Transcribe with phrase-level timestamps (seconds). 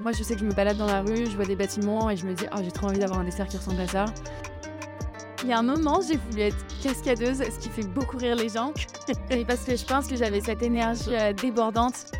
[0.00, 2.16] Moi, je sais que je me balade dans la rue, je vois des bâtiments et
[2.16, 4.06] je me dis, oh, j'ai trop envie d'avoir un dessert qui ressemble à ça.
[5.42, 8.48] Il y a un moment, j'ai voulu être cascadeuse, ce qui fait beaucoup rire les
[8.48, 8.72] gens.
[9.30, 12.12] et parce que je pense que j'avais cette énergie euh, débordante.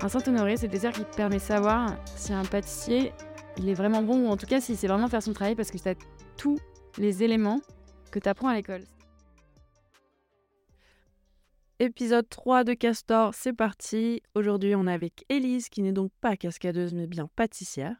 [0.00, 3.12] Un Saint-Honoré, c'est le dessert qui te permet de savoir si un pâtissier,
[3.58, 5.70] il est vraiment bon ou en tout cas si c'est vraiment faire son travail parce
[5.70, 5.94] que tu as
[6.38, 6.58] tous
[6.96, 7.60] les éléments
[8.10, 8.82] que tu apprends à l'école.
[11.78, 14.22] Épisode 3 de Castor, c'est parti.
[14.34, 17.94] Aujourd'hui, on est avec Élise, qui n'est donc pas cascadeuse, mais bien pâtissière.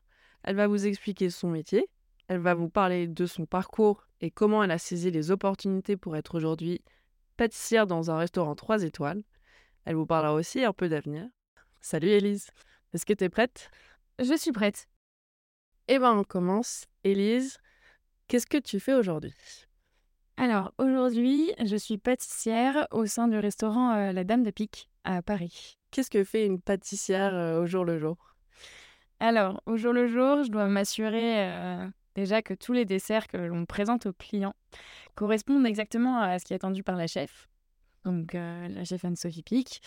[0.44, 1.86] Elle va vous expliquer son métier,
[2.28, 6.16] elle va vous parler de son parcours et comment elle a saisi les opportunités pour
[6.16, 6.80] être aujourd'hui
[7.36, 9.22] pâtissière dans un restaurant 3 étoiles.
[9.84, 11.28] Elle vous parlera aussi un peu d'avenir.
[11.82, 12.48] Salut Élise,
[12.94, 13.70] est-ce que tu es prête?
[14.18, 14.88] Je suis prête.
[15.88, 16.86] Eh ben on commence.
[17.04, 17.58] Élise,
[18.26, 19.34] qu'est-ce que tu fais aujourd'hui?
[20.38, 25.22] Alors aujourd'hui, je suis pâtissière au sein du restaurant euh, La Dame de Pique à
[25.22, 25.78] Paris.
[25.90, 28.18] Qu'est-ce que fait une pâtissière euh, au jour le jour?
[29.18, 33.38] Alors au jour le jour, je dois m'assurer euh, déjà que tous les desserts que
[33.38, 34.54] l'on présente aux clients
[35.14, 37.48] correspondent exactement à ce qui est attendu par la chef.
[38.04, 39.80] Donc la chef Anne-Sophie Pic.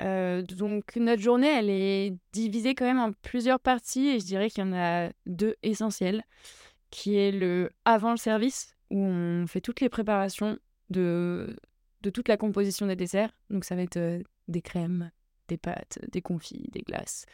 [0.00, 4.64] donc notre journée, elle est divisée quand même en plusieurs parties et je dirais qu'il
[4.64, 6.22] y en a deux essentielles,
[6.90, 10.58] qui est le avant le service, où on fait toutes les préparations
[10.90, 11.56] de,
[12.02, 13.30] de toute la composition des desserts.
[13.48, 15.10] Donc ça va être des crèmes,
[15.48, 17.26] des pâtes, des confits, des glaces.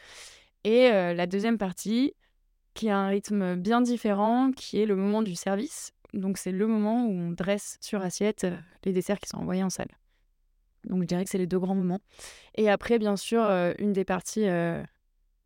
[0.64, 2.12] Et la deuxième partie,
[2.74, 5.92] qui a un rythme bien différent, qui est le moment du service.
[6.12, 8.46] Donc c'est le moment où on dresse sur assiette
[8.84, 9.88] les desserts qui sont envoyés en salle.
[10.84, 12.00] Donc je dirais que c'est les deux grands moments.
[12.54, 14.82] Et après, bien sûr, euh, une des parties euh,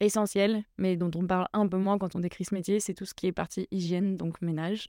[0.00, 3.06] essentielles, mais dont on parle un peu moins quand on décrit ce métier, c'est tout
[3.06, 4.88] ce qui est partie hygiène, donc ménage,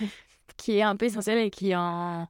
[0.58, 2.26] qui est un peu essentiel et qui en...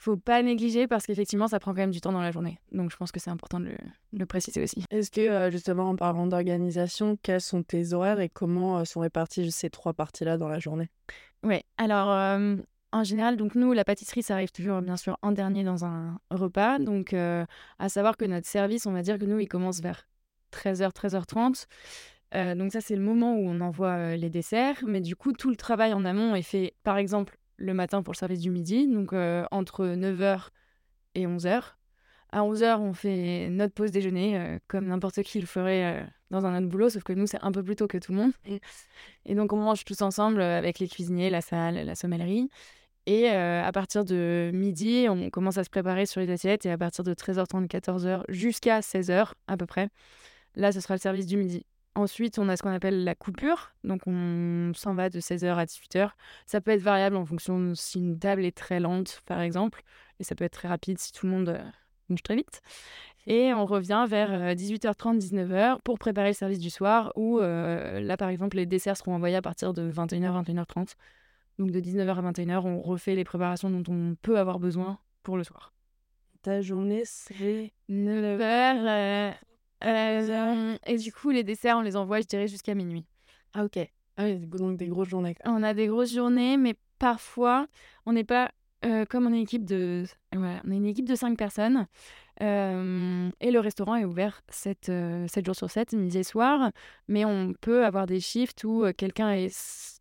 [0.00, 2.60] Faut pas négliger parce qu'effectivement, ça prend quand même du temps dans la journée.
[2.70, 3.74] Donc, je pense que c'est important de
[4.12, 4.84] le, préciser aussi.
[4.90, 9.50] Est-ce que, euh, justement, en parlant d'organisation, quels sont tes horaires et comment sont répartis
[9.50, 10.88] ces trois parties-là dans la journée?
[11.42, 12.10] Oui, alors
[12.92, 16.18] en général, donc nous, la pâtisserie, ça arrive toujours bien sûr en dernier dans un
[16.30, 16.78] repas.
[16.78, 17.44] Donc, euh,
[17.78, 20.08] à savoir que notre service, on va dire que nous, il commence vers
[20.52, 21.66] 13h, 13h30.
[22.34, 24.82] Euh, donc ça, c'est le moment où on envoie euh, les desserts.
[24.86, 28.12] Mais du coup, tout le travail en amont est fait, par exemple, le matin pour
[28.12, 29.12] le service du midi, donc
[29.50, 30.48] entre 9h
[31.14, 31.62] et 11h.
[32.30, 36.68] À 11h, on fait notre pause déjeuner, comme n'importe qui le ferait dans un autre
[36.68, 38.32] boulot, sauf que nous, c'est un peu plus tôt que tout le monde.
[39.24, 42.48] Et donc, on mange tous ensemble avec les cuisiniers, la salle, la sommellerie.
[43.08, 46.66] Et euh, à partir de midi, on commence à se préparer sur les assiettes.
[46.66, 49.88] Et à partir de 13h30, 14h jusqu'à 16h à peu près,
[50.54, 51.64] là, ce sera le service du midi.
[51.98, 53.72] Ensuite, on a ce qu'on appelle la coupure.
[53.82, 56.10] Donc, on s'en va de 16h à 18h.
[56.46, 59.82] Ça peut être variable en fonction de si une table est très lente, par exemple.
[60.20, 61.60] Et ça peut être très rapide si tout le monde euh,
[62.08, 62.60] mange très vite.
[63.26, 67.12] Et on revient vers 18h30, euh, 19h pour préparer le service du soir.
[67.16, 70.92] Où là, par exemple, les desserts seront envoyés à partir de 21h, 21h30.
[71.58, 75.36] Donc de 19h à 21h, on refait les préparations dont on peut avoir besoin pour
[75.36, 75.72] le soir.
[76.42, 79.34] Ta journée, c'est 9h.
[79.84, 83.04] Euh, euh, et du coup, les desserts, on les envoie, je dirais, jusqu'à minuit.
[83.54, 83.78] Ah ok.
[84.16, 85.36] Ah oui, donc des grosses journées.
[85.44, 87.66] On a des grosses journées, mais parfois,
[88.06, 88.50] on n'est pas...
[88.84, 91.86] Euh, comme on est une équipe de, voilà, on est une équipe de 5 personnes
[92.40, 94.92] et le restaurant est ouvert 7,
[95.26, 96.70] 7 jours sur 7, midi et soir,
[97.08, 99.98] mais on peut avoir des shifts où quelqu'un est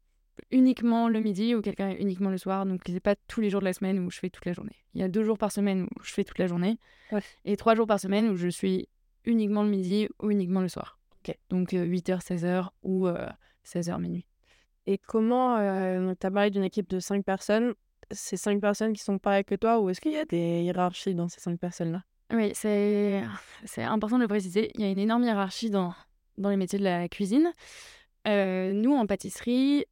[0.51, 2.67] uniquement le midi ou quelqu'un uniquement le soir.
[2.67, 4.75] Donc, c'est pas tous les jours de la semaine où je fais toute la journée.
[4.93, 6.77] Il y a deux jours par semaine où je fais toute la journée
[7.45, 8.87] et trois jours par semaine où je suis
[9.27, 10.99] uniquement le midi ou uniquement le soir.
[11.49, 13.07] Donc, 8h, euh, 16h ou
[13.65, 14.25] 16h euh, minuit.
[14.85, 17.73] Et comment, euh, tu as parlé d'une équipe de cinq personnes,
[18.11, 21.13] ces cinq personnes qui sont pareilles que toi ou est-ce qu'il y a des hiérarchies
[21.13, 22.03] dans ces cinq personnes-là?
[22.33, 23.23] Oui, c'est
[23.83, 24.71] important de le préciser.
[24.75, 25.93] Il y a une énorme hiérarchie dans,
[26.37, 27.51] dans les métiers de la cuisine.
[28.25, 29.85] nous, en pâtisserie,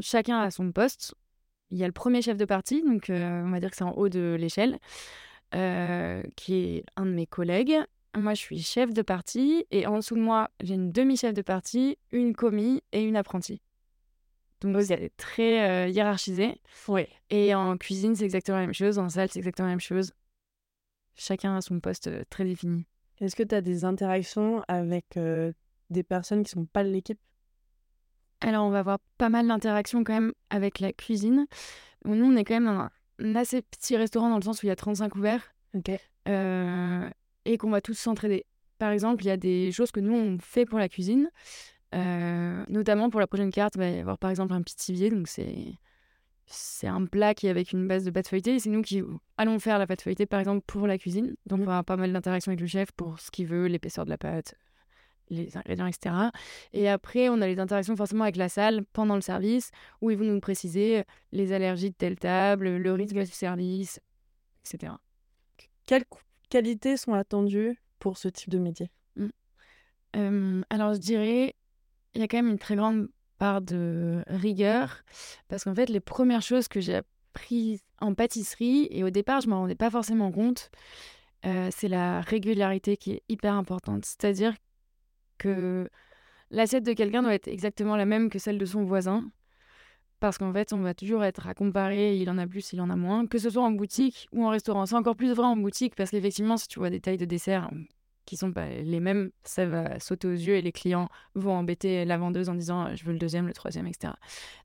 [0.00, 1.14] chacun a son poste.
[1.70, 3.84] Il y a le premier chef de partie, donc euh, on va dire que c'est
[3.84, 4.78] en haut de l'échelle,
[5.54, 7.78] euh, qui est un de mes collègues.
[8.16, 11.42] Moi, je suis chef de partie et en dessous de moi, j'ai une demi-chef de
[11.42, 13.62] partie, une commis et une apprentie.
[14.60, 16.60] Donc, c'est très euh, hiérarchisé.
[16.88, 17.06] Oui.
[17.30, 18.98] Et en cuisine, c'est exactement la même chose.
[18.98, 20.12] En salle, c'est exactement la même chose.
[21.14, 22.86] Chacun a son poste très défini.
[23.20, 25.18] Est-ce que tu as des interactions avec
[25.90, 27.18] des personnes qui sont pas de l'équipe?
[28.40, 31.46] Alors, on va avoir pas mal d'interactions quand même avec la cuisine.
[32.04, 32.88] Nous, on est quand même dans
[33.24, 35.54] un assez petit restaurant dans le sens où il y a 35 ouverts.
[36.28, 37.08] Euh,
[37.44, 38.44] et qu'on va tous s'entraider.
[38.78, 41.30] Par exemple, il y a des choses que nous, on fait pour la cuisine.
[41.94, 45.10] Euh, notamment pour la prochaine carte, il va y avoir par exemple un pitivier.
[45.10, 45.74] Donc, c'est.
[46.46, 49.02] C'est un plat qui est avec une base de pâte feuilletée et c'est nous qui
[49.38, 51.34] allons faire la pâte feuilletée par exemple pour la cuisine.
[51.46, 54.04] Donc on va avoir pas mal d'interactions avec le chef pour ce qu'il veut, l'épaisseur
[54.04, 54.54] de la pâte,
[55.30, 56.14] les ingrédients, etc.
[56.72, 60.18] Et après, on a les interactions forcément avec la salle pendant le service, où ils
[60.18, 64.00] vont nous préciser les allergies de telle table, le risque du service,
[64.64, 64.92] etc.
[65.86, 66.04] Quelles
[66.52, 68.90] qualités sont attendues pour ce type de métier?
[69.16, 70.62] Mmh.
[70.68, 71.56] Alors, je dirais,
[72.14, 73.08] il y a quand même une très grande
[73.38, 75.02] part de rigueur,
[75.48, 77.00] parce qu'en fait, les premières choses que j'ai
[77.34, 80.70] apprises en pâtisserie, et au départ, je m'en rendais pas forcément compte,
[81.46, 84.04] euh, c'est la régularité qui est hyper importante.
[84.04, 84.54] C'est-à-dire
[85.38, 85.88] que
[86.50, 89.30] l'assiette de quelqu'un doit être exactement la même que celle de son voisin.
[90.22, 92.90] Parce qu'en fait, on va toujours être à comparer, il en a plus, il en
[92.90, 94.86] a moins, que ce soit en boutique ou en restaurant.
[94.86, 97.68] C'est encore plus vrai en boutique parce qu'effectivement, si tu vois des tailles de dessert
[98.24, 102.04] qui sont pas les mêmes, ça va sauter aux yeux et les clients vont embêter
[102.04, 104.12] la vendeuse en disant je veux le deuxième, le troisième, etc.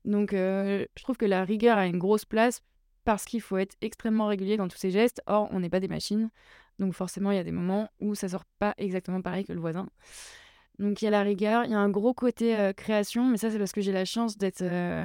[0.04, 2.62] Donc, euh, je trouve que la rigueur a une grosse place
[3.04, 5.20] parce qu'il faut être extrêmement régulier dans tous ces gestes.
[5.26, 6.30] Or, on n'est pas des machines.
[6.78, 9.58] Donc forcément, il y a des moments où ça sort pas exactement pareil que le
[9.58, 9.88] voisin.
[10.78, 13.38] Donc il y a la rigueur, il y a un gros côté euh, création, mais
[13.38, 15.04] ça c'est parce que j'ai la chance d'être euh,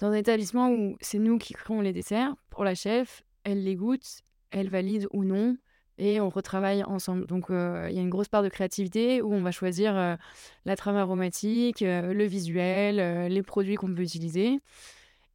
[0.00, 3.76] dans un établissement où c'est nous qui créons les desserts pour la chef, elle les
[3.76, 5.56] goûte, elle valide ou non,
[5.98, 7.26] et on retravaille ensemble.
[7.26, 10.18] Donc euh, il y a une grosse part de créativité où on va choisir
[10.64, 14.58] la trame aromatique, le visuel, les produits qu'on peut utiliser.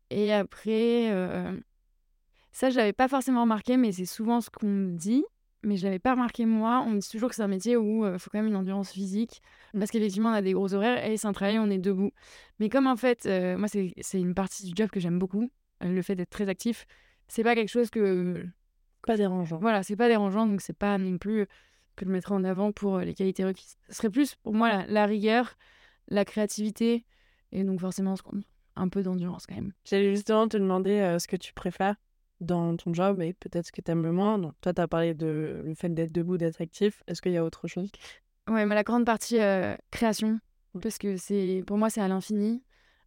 [0.10, 1.12] Et après,
[2.52, 5.24] ça je l'avais pas forcément remarqué, mais c'est souvent ce qu'on me dit
[5.66, 6.84] mais je l'avais pas remarqué moi.
[6.88, 8.92] On me dit toujours que c'est un métier où il faut quand même une endurance
[8.92, 9.42] physique,
[9.74, 12.12] parce qu'effectivement, on a des gros horaires et c'est un travail, on est debout.
[12.60, 13.26] Mais comme en fait,
[13.58, 15.52] moi, c'est une partie du job que j'aime beaucoup,
[15.82, 16.86] le fait d'être très actif,
[17.28, 18.46] c'est pas quelque chose que.
[19.06, 19.58] Pas dérangeant.
[19.58, 21.46] Voilà, c'est pas dérangeant, donc c'est pas non plus
[21.96, 23.78] que je mettrais en avant pour les qualités requises.
[23.90, 25.58] Ce serait plus pour moi la, la rigueur,
[26.08, 27.06] la créativité,
[27.52, 28.16] et donc forcément
[28.76, 29.74] un peu d'endurance quand même.
[29.86, 31.96] J'allais justement te demander ce que tu préfères
[32.42, 34.38] dans ton job et peut-être ce que tu aimes le moins.
[34.38, 37.04] Donc, toi, tu as parlé de le fait d'être debout, d'être actif.
[37.08, 37.92] Est-ce qu'il y a autre chose?
[38.48, 40.40] Ouais, mais la grande partie euh, création,
[40.82, 42.64] parce que c'est pour moi, c'est à l'infini.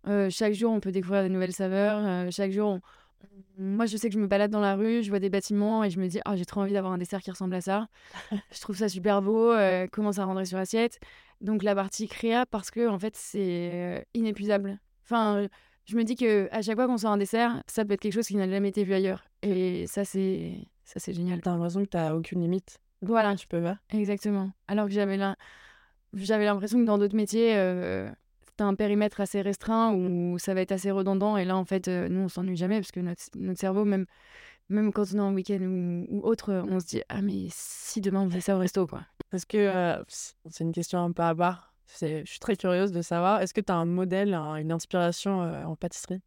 [0.06, 2.04] Euh, chaque jour, on peut découvrir de nouvelles saveurs.
[2.04, 2.80] Euh, chaque jour,
[3.56, 5.90] moi, je sais que je me balade dans la rue, je vois des bâtiments et
[5.90, 7.88] je me dis, oh, j'ai trop envie d'avoir un dessert qui ressemble à ça.
[8.52, 9.54] je trouve ça super beau.
[9.92, 10.98] comment ça rendrait sur assiette
[11.40, 14.80] Donc, la partie créa, parce que en fait, c'est inépuisable.
[15.04, 15.46] Enfin,
[15.88, 18.12] je me dis que à chaque fois qu'on sort un dessert, ça peut être quelque
[18.12, 19.24] chose qui n'a jamais été vu ailleurs.
[19.42, 20.52] Et ça, c'est
[20.84, 21.40] ça c'est génial.
[21.40, 22.78] T'as l'impression que t'as aucune limite.
[23.00, 23.34] Voilà.
[23.36, 23.78] Tu peux pas.
[23.90, 24.50] Exactement.
[24.66, 25.18] Alors que j'avais
[26.12, 28.10] j'avais l'impression que dans d'autres métiers, euh,
[28.56, 31.38] t'as un périmètre assez restreint où ça va être assez redondant.
[31.38, 34.04] Et là, en fait, euh, nous, on s'ennuie jamais parce que notre, notre cerveau, même
[34.68, 38.20] même quand on est en week-end ou, autre, on se dit ah mais si demain
[38.20, 39.00] on faisait ça au resto quoi.
[39.32, 43.02] Est-ce que euh, c'est une question un peu à barre je suis très curieuse de
[43.02, 46.20] savoir, est-ce que tu as un modèle, une inspiration euh, en pâtisserie?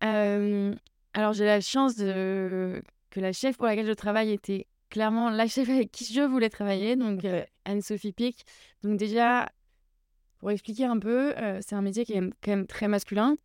[0.00, 2.82] Alors, j'ai la chance de...
[3.10, 6.50] que la chef pour laquelle je travaille était clairement la chef avec qui je voulais
[6.50, 8.44] travailler, donc euh, Anne-Sophie Pic.
[8.82, 9.50] Donc déjà,
[10.38, 13.36] pour expliquer un peu, euh, c'est un métier qui est quand même très masculin,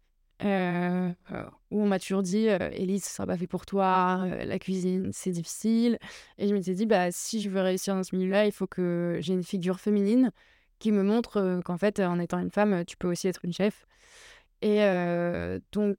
[0.42, 5.32] où on m'a toujours dit, Élise, ce sera pas fait pour toi, la cuisine, c'est
[5.32, 5.98] difficile.
[6.38, 9.18] Et je m'étais dit, bah, si je veux réussir dans ce milieu-là, il faut que
[9.22, 10.32] j'ai une figure féminine
[10.80, 13.86] qui me montre qu'en fait, en étant une femme, tu peux aussi être une chef.
[14.62, 14.80] Et
[15.72, 15.98] donc,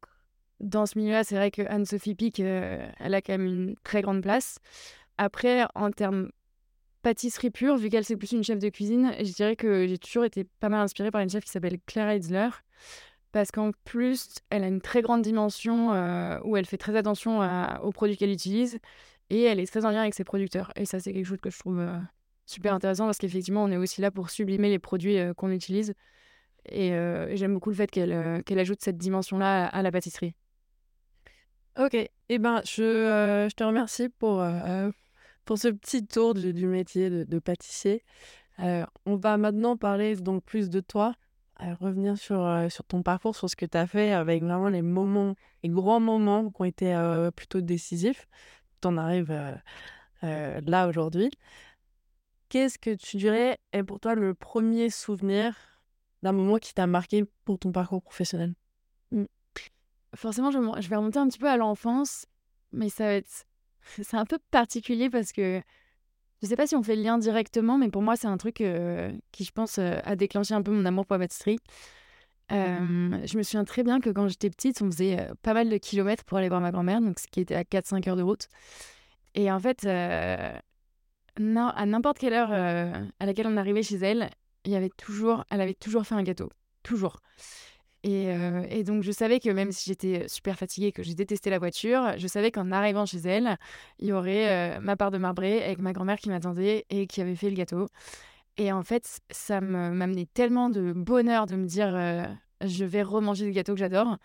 [0.61, 4.23] dans ce milieu-là, c'est vrai que Anne-Sophie Pic, elle a quand même une très grande
[4.23, 4.59] place.
[5.19, 6.31] Après, en termes
[7.03, 10.25] pâtisserie pure, vu qu'elle c'est plus une chef de cuisine, je dirais que j'ai toujours
[10.25, 12.49] été pas mal inspirée par une chef qui s'appelle Claire Heitzler.
[13.33, 15.91] Parce qu'en plus, elle a une très grande dimension
[16.45, 17.41] où elle fait très attention
[17.83, 18.79] aux produits qu'elle utilise
[19.29, 20.73] et elle est très en lien avec ses producteurs.
[20.75, 21.87] Et ça, c'est quelque chose que je trouve
[22.47, 25.95] super intéressant parce qu'effectivement, on est aussi là pour sublimer les produits euh, qu'on utilise.
[26.69, 30.35] Et, euh, j'aime beaucoup le fait qu'elle euh, ajoute cette dimension-là à, la pâtisserie.
[31.79, 34.43] Ok, et eh ben, je, je te remercie pour,
[35.45, 38.03] pour ce petit tour du, métier de, de pâtissier.
[38.59, 41.15] on va maintenant parler donc plus de toi,
[41.61, 45.35] revenir sur, sur ton parcours, sur ce que tu as fait avec vraiment les moments,
[45.63, 48.27] les grands moments qui ont été plutôt décisifs.
[48.81, 49.61] Tu en arrives
[50.23, 51.31] là aujourd'hui.
[52.49, 55.55] Qu'est-ce que tu dirais est pour toi le premier souvenir
[56.23, 58.55] d'un moment qui t'a marqué pour ton parcours professionnel?
[59.11, 59.25] Mmh.
[60.15, 62.27] Forcément, je, vais remonter un petit peu à l'enfance,
[62.73, 63.47] mais ça va être...
[64.03, 65.61] C'est un peu particulier parce que
[66.43, 68.61] je sais pas si on fait le lien directement, mais pour moi, c'est un truc
[68.61, 71.59] euh, qui, je pense, euh, a déclenché un peu mon amour pour la pâtisserie.
[72.49, 73.27] Mmh.
[73.27, 75.77] je me souviens très bien que quand j'étais petite, on faisait euh, pas mal de
[75.79, 78.49] kilomètres pour aller voir ma grand-mère, donc ce qui était à 4-5 heures de route.
[79.35, 79.85] Et en fait,
[81.39, 84.31] non, à n'importe quelle heure euh, à laquelle on arrivait chez elle,
[84.65, 86.51] il y avait toujours, elle avait toujours fait un gâteau,
[86.83, 87.21] toujours.
[88.03, 91.51] Et, euh, et donc je savais que même si j'étais super fatiguée, que j'ai détesté
[91.51, 93.59] la voiture, je savais qu'en arrivant chez elle,
[93.99, 97.21] il y aurait euh, ma part de marbré avec ma grand-mère qui m'attendait et qui
[97.21, 97.89] avait fait le gâteau.
[98.59, 101.91] Et en fait, ça m'amenait tellement de bonheur de me dire
[102.63, 104.17] je vais remanger des gâteaux que j'adore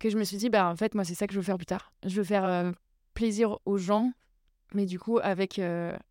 [0.00, 1.58] que je me suis dit bah en fait moi c'est ça que je veux faire
[1.58, 1.92] plus tard.
[2.04, 2.72] Je veux faire
[3.14, 4.12] plaisir aux gens
[4.74, 5.60] mais du coup avec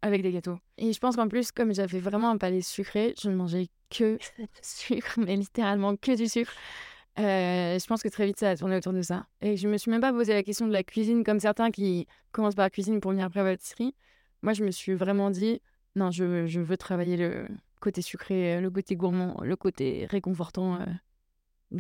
[0.02, 0.58] avec des gâteaux.
[0.78, 4.18] Et je pense qu'en plus comme j'avais vraiment un palais sucré, je ne mangeais que
[4.62, 6.54] sucre mais littéralement que du sucre.
[7.18, 9.26] je pense que très vite ça a tourné autour de ça.
[9.42, 12.08] Et je me suis même pas posé la question de la cuisine comme certains qui
[12.32, 13.96] commencent par la cuisine pour venir après la pâtisserie.
[14.42, 15.62] Moi je me suis vraiment dit
[15.98, 17.48] non, je, je, veux travailler le
[17.80, 20.76] côté sucré, le côté gourmand, le côté réconfortant.
[20.76, 20.86] Euh.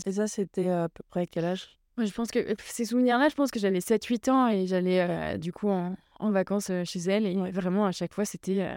[0.05, 1.77] Et ça, c'était à peu près quel âge?
[1.97, 5.51] Je pense que ces souvenirs-là, je pense que j'avais 7-8 ans et j'allais euh, du
[5.51, 7.25] coup en, en vacances chez elle.
[7.25, 8.67] Et vraiment, à chaque fois, c'était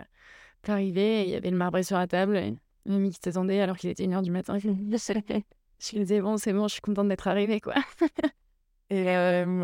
[0.67, 2.55] arrivé, il y avait le marbré sur la table, et
[2.85, 4.59] mamie qui t'attendait alors qu'il était 1h du matin.
[5.81, 7.75] Je lui disais, bon, c'est bon, je suis contente d'être arrivée, quoi.
[8.91, 9.07] et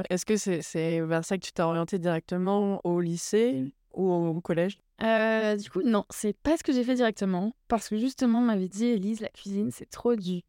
[0.09, 4.79] est-ce que c'est vers ça que tu t'es orientée directement au lycée ou au collège?
[5.03, 7.55] Euh, du coup, non, c'est pas ce que j'ai fait directement.
[7.69, 10.43] Parce que justement, on m'avait dit, Elise, la cuisine, c'est trop dur.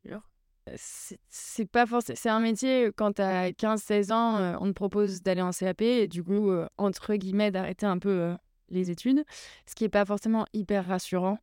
[0.68, 0.76] Euh,
[1.30, 2.18] c'est pas forcément.
[2.20, 6.08] C'est un métier, quand t'as 15-16 ans, euh, on te propose d'aller en CAP et
[6.08, 8.36] du coup, entre guillemets, d'arrêter un peu
[8.70, 9.24] les études.
[9.66, 11.40] Ce qui est pas forcément hyper rassurant.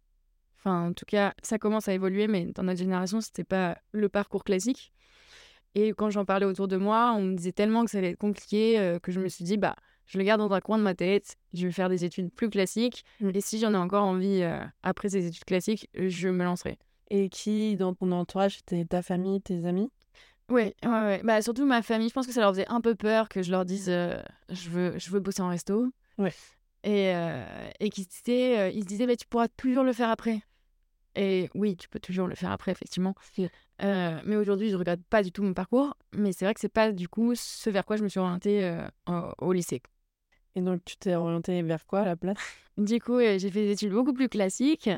[0.58, 4.08] Enfin, en tout cas, ça commence à évoluer, mais dans notre génération, c'était pas le
[4.08, 4.92] parcours classique.
[5.74, 8.18] Et quand j'en parlais autour de moi, on me disait tellement que ça allait être
[8.18, 9.74] compliqué que je me suis dit, bah
[10.06, 12.50] je le garde dans un coin de ma tête, je vais faire des études plus
[12.50, 13.30] classiques, mmh.
[13.34, 16.78] et si j'en ai encore envie euh, après ces études classiques, je me lancerai.
[17.16, 19.88] Et qui dans ton entourage, c'était ta famille, tes amis?
[20.48, 21.20] Ouais, ouais, ouais.
[21.22, 23.52] Bah, surtout ma famille, je pense que ça leur faisait un peu peur que je
[23.52, 25.92] leur dise euh, je, veux, je veux bosser en resto.
[26.18, 26.32] Ouais.
[26.82, 30.42] Et, euh, et qu'ils euh, ils se disaient mais tu pourras toujours le faire après.
[31.14, 33.14] Et oui, tu peux toujours le faire après, effectivement.
[33.80, 35.96] mais aujourd'hui, je regrette pas du tout mon parcours.
[36.16, 38.76] Mais c'est vrai que c'est pas du coup ce vers quoi je me suis orientée
[39.38, 39.82] au lycée.
[40.56, 42.38] Et donc, tu t'es orientée vers quoi à la place?
[42.76, 44.90] Du coup, euh, j'ai fait des études beaucoup plus classiques,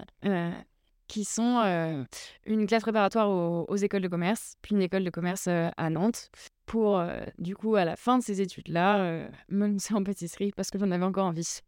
[1.08, 2.04] qui sont euh,
[2.44, 6.30] une classe préparatoire aux, écoles de commerce, puis une école de commerce à Nantes,
[6.66, 7.00] pour,
[7.38, 10.90] du coup, à la fin de ces études-là, me lancer en pâtisserie parce que j'en
[10.90, 11.60] avais encore envie.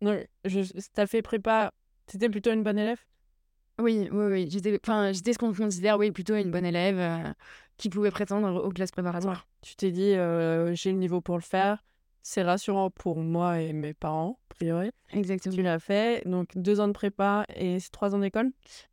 [0.00, 0.62] Non, je,
[0.94, 1.72] t'as fait prépa,
[2.06, 2.98] t'étais plutôt une bonne élève?
[3.78, 4.48] Oui, oui, oui.
[4.50, 4.78] J'étais,
[5.12, 7.34] j'étais ce qu'on considère, oui, plutôt une bonne élève
[7.76, 9.46] qui pouvait prétendre aux classes préparatoires.
[9.60, 10.12] Tu t'es dit,
[10.74, 11.82] j'ai le niveau pour le faire
[12.22, 14.90] c'est rassurant pour moi et mes parents, priori.
[15.12, 15.54] Exactement.
[15.54, 18.50] Tu l'as fait, donc deux ans de prépa et trois ans d'école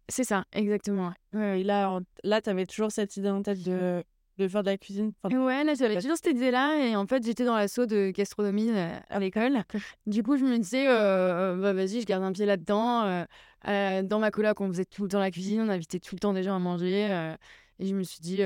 [0.08, 1.14] C'est ça, exactement.
[1.34, 4.04] Ouais, là, là tu avais toujours cette idée en tête de,
[4.40, 6.86] de faire de la cuisine Ouais, là, j'avais toujours cette idée-là.
[6.86, 9.64] Et en fait, j'étais dans l'assaut de gastronomie euh, à l'école.
[10.08, 13.26] Du coup, je me disais, euh, bah, vas-y, je garde un pied là-dedans.
[13.68, 16.20] Euh, dans ma coloc, on faisait tout le temps la cuisine, on invitait tout le
[16.20, 17.36] temps des gens à manger.
[17.80, 18.42] et je me suis dit,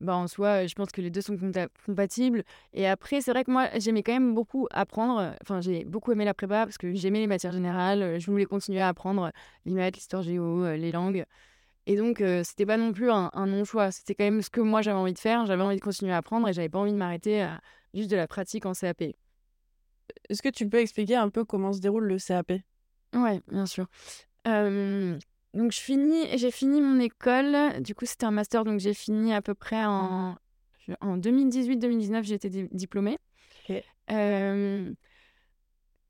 [0.00, 1.36] bah, en soi, je pense que les deux sont
[1.86, 2.44] compatibles.
[2.72, 5.34] Et après, c'est vrai que moi, j'aimais quand même beaucoup apprendre.
[5.42, 8.18] Enfin, j'ai beaucoup aimé la prépa parce que j'aimais les matières générales.
[8.18, 9.30] Je voulais continuer à apprendre
[9.66, 11.24] les maths, l'histoire géo, les langues.
[11.86, 13.90] Et donc, c'était pas non plus un, non-choix.
[13.90, 15.46] C'était quand même ce que moi, j'avais envie de faire.
[15.46, 17.60] J'avais envie de continuer à apprendre et j'avais pas envie de m'arrêter à
[17.94, 19.02] juste de la pratique en CAP.
[20.28, 22.52] Est-ce que tu peux expliquer un peu comment se déroule le CAP
[23.14, 23.86] Ouais, bien sûr.
[25.54, 27.80] Donc, je finis, j'ai fini mon école.
[27.82, 30.36] Du coup, c'était un master, donc j'ai fini à peu près en,
[31.00, 33.18] en 2018-2019, j'ai été diplômée.
[34.10, 34.92] Euh,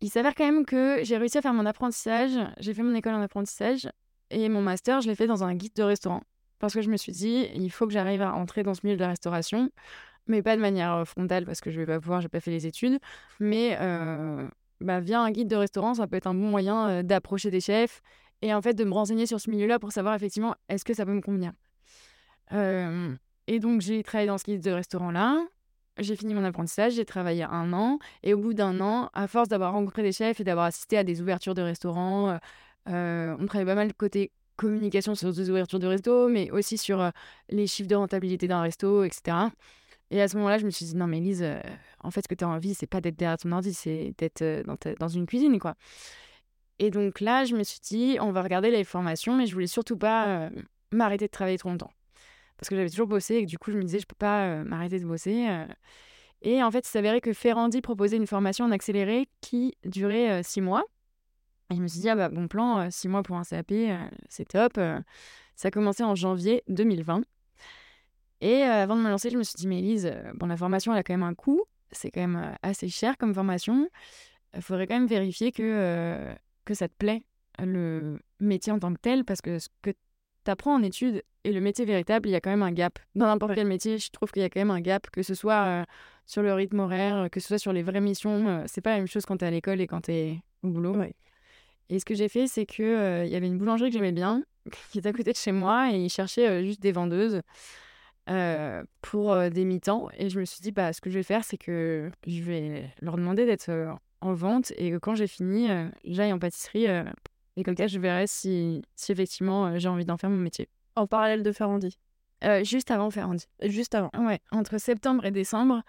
[0.00, 2.32] il s'avère quand même que j'ai réussi à faire mon apprentissage.
[2.58, 3.88] J'ai fait mon école en apprentissage
[4.30, 6.22] et mon master, je l'ai fait dans un guide de restaurant.
[6.58, 8.96] Parce que je me suis dit, il faut que j'arrive à entrer dans ce milieu
[8.96, 9.70] de la restauration,
[10.26, 12.50] mais pas de manière euh, frontale parce que je vais pas pouvoir, j'ai pas fait
[12.50, 12.98] les études.
[13.40, 14.46] Mais euh,
[14.80, 18.00] bah, via un guide de restaurant, ça peut être un bon moyen d'approcher des chefs
[18.42, 21.04] et en fait de me renseigner sur ce milieu-là pour savoir effectivement est-ce que ça
[21.04, 21.52] peut me convenir.
[22.52, 25.44] et donc j'ai travaillé dans ce guide de restaurant-là,
[25.98, 29.48] j'ai fini mon apprentissage, j'ai travaillé un an, et au bout d'un an, à force
[29.48, 32.38] d'avoir rencontré des chefs et d'avoir assisté à des ouvertures de restaurants,
[32.88, 37.10] euh, on travaillait pas mal côté communication sur des ouvertures de resto, mais aussi sur
[37.48, 39.36] les chiffres de rentabilité d'un resto, etc.
[40.10, 41.46] Et à ce moment-là, je me suis dit, non, mais Lise,
[42.00, 44.42] en fait, ce que tu as envie, c'est pas d'être derrière ton ordi, c'est d'être
[44.66, 45.76] dans, dans, une cuisine, quoi.
[46.80, 49.66] Et donc là, je me suis dit, on va regarder les formations, mais je voulais
[49.66, 50.50] surtout pas euh,
[50.92, 51.92] m'arrêter de travailler trop longtemps.
[52.56, 54.64] Parce que j'avais toujours bossé et du coup, je me disais, je peux pas euh,
[54.64, 55.46] m'arrêter de bosser.
[55.46, 55.66] Euh.
[56.40, 60.62] Et en fait, il s'avérait que Ferrandi proposait une formation en accéléré qui durait six
[60.62, 60.84] mois.
[61.70, 63.74] Et je me suis dit, ah bah, bon plan, six mois pour un CAP,
[64.30, 64.76] c'est top.
[64.76, 67.20] ça a commencé en janvier 2020.
[68.40, 71.00] Et avant de me lancer, je me suis dit, mais Elise, bon, la formation, elle
[71.00, 71.62] a quand même un coût.
[71.92, 73.90] C'est quand même assez cher comme formation.
[74.54, 77.22] Il faudrait quand même vérifier que que ça te plaît,
[77.58, 81.52] le métier en tant que tel, parce que ce que tu apprends en études et
[81.52, 82.98] le métier véritable, il y a quand même un gap.
[83.14, 85.34] Dans n'importe quel métier, je trouve qu'il y a quand même un gap, que ce
[85.34, 85.84] soit euh,
[86.26, 88.48] sur le rythme horaire, que ce soit sur les vraies missions.
[88.48, 90.42] Euh, c'est pas la même chose quand tu es à l'école et quand tu es
[90.62, 90.96] au boulot.
[91.88, 94.42] Et ce que j'ai fait, c'est qu'il il y avait une boulangerie que j'aimais bien,
[94.92, 97.40] qui est à côté de chez moi, et ils cherchaient juste des vendeuses
[99.02, 100.08] pour des mi-temps.
[100.16, 102.88] Et je me suis dit, bah, ce que je vais faire, c'est que je vais
[103.00, 103.70] leur demander d'être
[104.20, 105.68] en vente et que quand j'ai fini,
[106.04, 106.86] j'aille en pâtisserie.
[107.56, 110.68] et comme ça, je verrai si, si effectivement j'ai envie d'en faire mon métier.
[110.96, 111.98] En parallèle de Ferrandi
[112.62, 113.46] Juste avant Ferrandi.
[113.62, 115.82] Juste avant Ouais, entre septembre et décembre.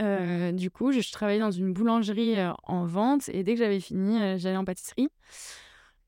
[0.00, 4.38] du coup, je, je, travaillais dans une boulangerie en vente et dès que j'avais fini,
[4.38, 5.08] j'allais en pâtisserie.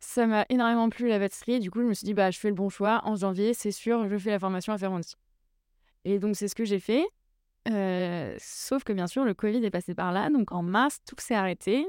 [0.01, 1.61] Ça m'a énormément plu la pâtisserie.
[1.61, 3.03] Du coup, je me suis dit, bah, je fais le bon choix.
[3.05, 5.15] En janvier, c'est sûr, je fais la formation à Ferrandi.
[6.05, 7.05] Et donc, c'est ce que j'ai fait.
[7.67, 10.31] Sauf que, bien sûr, le Covid est passé par là.
[10.31, 11.87] Donc, en mars, tout s'est arrêté.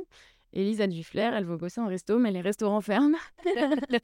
[0.53, 3.17] Elise a du flair, elle veut bosser en resto, mais les restaurants ferment.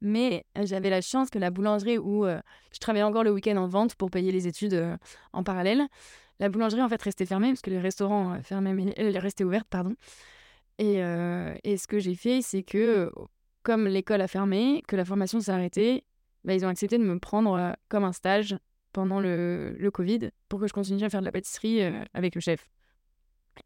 [0.00, 3.94] mais j'avais la chance que la boulangerie où je travaillais encore le week-end en vente
[3.94, 4.98] pour payer les études
[5.32, 5.86] en parallèle,
[6.40, 9.68] la boulangerie en fait restait fermée parce que les restaurants fermaient, mais elle restait ouverte,
[9.68, 9.94] pardon.
[10.78, 13.12] Et, ce que j'ai fait, c'est que
[13.62, 16.04] comme l'école a fermé, que la formation s'est arrêtée,
[16.44, 18.56] bah, ils ont accepté de me prendre comme un stage
[18.92, 21.82] pendant le, le, Covid pour que je continue à faire de la pâtisserie
[22.14, 22.68] avec le chef.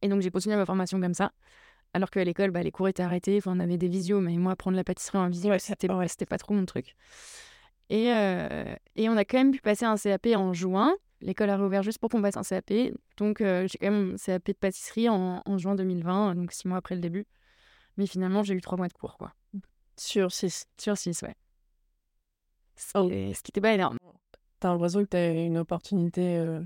[0.02, 1.32] Et donc j'ai continué ma formation comme ça.
[1.92, 4.56] Alors qu'à l'école, bah, les cours étaient arrêtés, enfin, on avait des visios, mais moi,
[4.56, 6.96] prendre la pâtisserie en visio, c'était ouais, pas trop mon truc.
[7.88, 8.06] Et,
[8.96, 10.94] et on a quand même pu passer un CAP en juin.
[11.20, 12.92] L'école a réouvert juste pour qu'on passe un CAP.
[13.16, 16.78] Donc j'ai quand même un CAP de pâtisserie en, en, juin 2020, donc six mois
[16.78, 17.26] après le début.
[17.96, 19.32] Mais finalement, j'ai eu trois mois de cours, quoi.
[19.96, 21.36] Sur six Sur six, ouais.
[22.94, 23.08] Oh.
[23.08, 23.98] Ce qui n'était pas énorme.
[24.64, 26.62] T'as l'impression que t'as une opportunité, euh,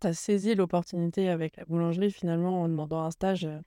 [0.00, 3.44] t'as saisi l'opportunité avec la boulangerie finalement en demandant un stage.
[3.44, 3.60] Euh?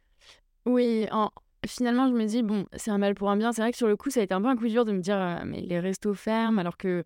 [0.65, 1.31] Oui, en...
[1.65, 3.53] finalement je me dis, bon, c'est un mal pour un bien.
[3.53, 4.91] C'est vrai que sur le coup, ça a été un peu un coup dur de
[4.91, 7.05] me dire, euh, mais les restos ferment alors que...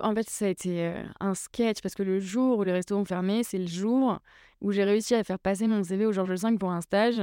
[0.00, 3.04] En fait, ça a été un sketch parce que le jour où les restos ont
[3.04, 4.20] fermé, c'est le jour
[4.60, 7.20] où j'ai réussi à faire passer mon CV au Georges V pour un stage.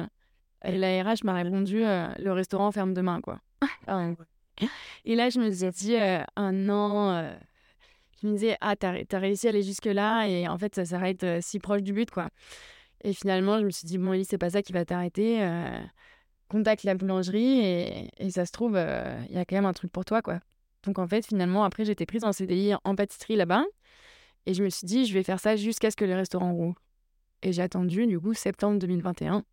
[0.66, 3.40] Et la RH m'a répondu le restaurant ferme demain, quoi.
[3.88, 4.10] Ah
[5.06, 5.96] et là, je me disais dit,
[6.38, 7.36] un an,
[8.22, 11.26] je me disais, ah, t'as as réussi à aller jusque-là, et en fait, ça s'arrête
[11.42, 12.30] si proche du but, quoi.
[13.04, 15.46] Et finalement, je me suis dit, bon, c'est pas ça qui va t'arrêter.
[16.48, 18.78] contacte la boulangerie, et, et ça se trouve,
[19.30, 20.40] il y a quand même un truc pour toi, quoi.
[20.84, 23.64] Donc, en fait, finalement, après, j'étais prise en CDI en pâtisserie là-bas,
[24.46, 26.80] et je me suis dit, je vais faire ça jusqu'à ce que les restaurants rouvrent.
[27.42, 29.44] Et j'ai attendu, du coup, septembre 2021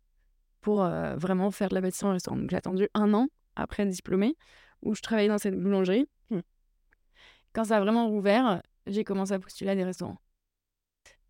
[0.61, 2.37] pour vraiment faire de la pâtisserie en restaurant.
[2.37, 4.35] Donc, j'ai attendu un an après diplômé
[4.81, 6.07] où je travaillais dans cette boulangerie.
[7.53, 10.17] Quand ça a vraiment rouvert, j'ai commencé à postuler à des restaurants.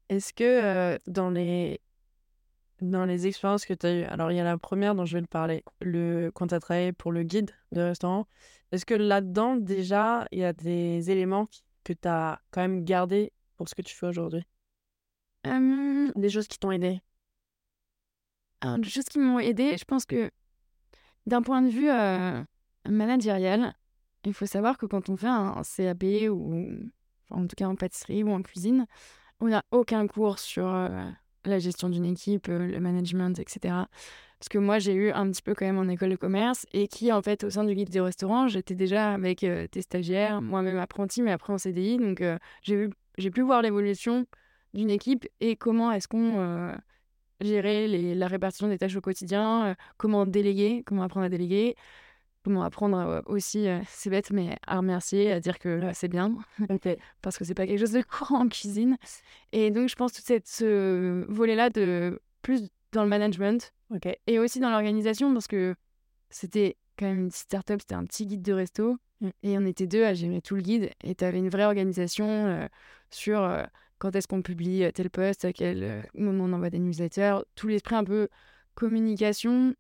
[0.10, 1.80] Est-ce que dans les
[2.82, 5.18] dans les expériences que tu as eues, alors il y a la première dont je
[5.18, 8.28] vais te parler, le, quand tu as travaillé pour le guide de restaurant,
[8.72, 11.48] est-ce que là-dedans, déjà, il y a des éléments
[11.84, 14.46] que tu as quand même gardés pour ce que tu fais aujourd'hui?
[15.46, 17.00] Des choses qui t'ont aidé?
[18.64, 20.30] Des choses qui m'ont aidé, je pense que
[21.26, 21.90] d'un point de vue
[22.90, 23.76] managérial,
[24.26, 26.70] il faut savoir que quand on fait un CAP ou
[27.30, 28.86] en tout cas en pâtisserie ou en cuisine,
[29.40, 31.04] on n'a aucun cours sur euh,
[31.46, 33.76] la gestion d'une équipe, euh, le management, etc.
[34.40, 36.88] Parce que moi, j'ai eu un petit peu quand même en école de commerce et
[36.88, 40.42] qui, en fait, au sein du guide des restaurants, j'étais déjà avec euh, des stagiaires,
[40.42, 41.98] moi-même apprenti, mais après en CDI.
[41.98, 42.24] Donc,
[42.62, 44.26] j'ai, pu voir l'évolution
[44.74, 46.74] d'une équipe et comment est-ce qu'on
[47.42, 51.76] gérait les, la répartition des tâches au quotidien, comment déléguer, comment apprendre à déléguer,
[52.44, 56.36] comment apprendre aussi, c'est bête, mais à remercier, à dire que c'est bien,
[57.22, 58.98] parce que c'est pas quelque chose de courant en cuisine.
[59.52, 63.74] Et donc, je pense que cette, ce volet-là de plus dans le management
[64.28, 65.76] et aussi dans l'organisation, parce que
[66.30, 69.30] c'était quand même une start-up, c'était un petit guide de resto, mmh.
[69.44, 72.68] et on était deux à gérer tout le guide, et tu avais une vraie organisation
[73.10, 73.48] sur
[74.00, 77.96] quand est-ce qu'on publie tel post, à quel moment on envoie des newsletters, tout l'esprit
[77.96, 78.28] un peu
[78.76, 79.76] communication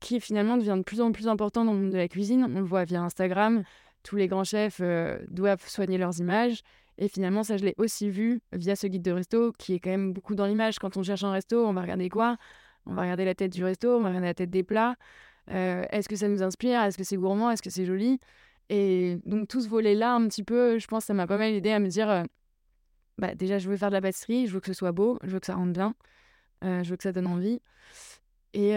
[0.00, 2.44] qui finalement devient de plus en plus important dans le monde de la cuisine.
[2.44, 3.62] On le voit via Instagram,
[4.02, 6.62] tous les grands chefs euh, doivent soigner leurs images.
[6.98, 9.90] Et finalement, ça, je l'ai aussi vu via ce guide de resto qui est quand
[9.90, 10.78] même beaucoup dans l'image.
[10.78, 12.36] Quand on cherche un resto, on va regarder quoi?
[12.86, 14.96] On va regarder la tête du resto, on va regarder la tête des plats.
[15.50, 16.80] Euh, est-ce que ça nous inspire?
[16.82, 17.50] Est-ce que c'est gourmand?
[17.50, 18.18] Est-ce que c'est joli?
[18.68, 21.70] Et donc, tout ce volet-là, un petit peu, je pense ça m'a pas mal aidé
[21.70, 22.24] à me dire euh,
[23.16, 25.30] bah, déjà, je veux faire de la pâtisserie, je veux que ce soit beau, je
[25.30, 25.94] veux que ça rentre bien,
[26.62, 27.60] je veux que ça donne envie.
[28.54, 28.72] Et,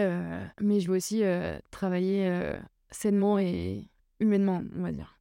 [0.60, 1.22] mais je veux aussi
[1.70, 2.52] travailler
[2.90, 3.88] sainement et
[4.20, 5.18] humainement, on va dire.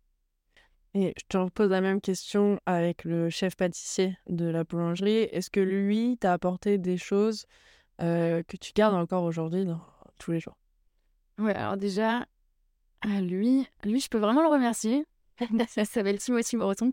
[0.93, 5.29] Et je te repose la même question avec le chef pâtissier de la boulangerie.
[5.31, 7.45] Est-ce que lui t'a apporté des choses
[7.97, 9.81] que tu gardes encore aujourd'hui dans
[10.17, 10.57] tous les jours?
[11.37, 12.25] Ouais, alors déjà,
[13.05, 15.05] lui, lui, je peux vraiment le remercier
[15.67, 16.91] ça s'appelle Timothy Breton.